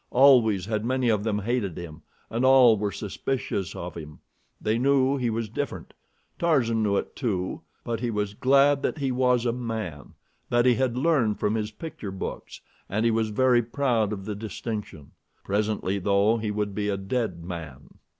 Always 0.09 0.65
had 0.65 0.83
many 0.83 1.09
of 1.09 1.23
them 1.23 1.37
hated 1.37 1.77
him, 1.77 2.01
and 2.31 2.43
all 2.43 2.75
were 2.75 2.91
suspicious 2.91 3.75
of 3.75 3.95
him. 3.95 4.17
They 4.59 4.79
knew 4.79 5.15
he 5.15 5.29
was 5.29 5.47
different. 5.47 5.93
Tarzan 6.39 6.81
knew 6.81 6.97
it 6.97 7.15
too; 7.15 7.61
but 7.83 7.99
he 7.99 8.09
was 8.09 8.33
glad 8.33 8.81
that 8.81 8.97
he 8.97 9.11
was 9.11 9.43
he 9.43 9.47
was 9.49 9.55
a 9.55 9.55
MAN; 9.55 10.15
that 10.49 10.65
he 10.65 10.73
had 10.73 10.97
learned 10.97 11.39
from 11.39 11.53
his 11.53 11.69
picture 11.69 12.09
books, 12.09 12.61
and 12.89 13.05
he 13.05 13.11
was 13.11 13.29
very 13.29 13.61
proud 13.61 14.11
of 14.11 14.25
the 14.25 14.33
distinction. 14.33 15.11
Presently, 15.43 15.99
though, 15.99 16.37
he 16.39 16.49
would 16.49 16.73
be 16.73 16.89
a 16.89 16.97
dead 16.97 17.43
man. 17.43 17.99